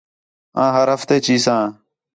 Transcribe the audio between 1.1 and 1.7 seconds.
چیساں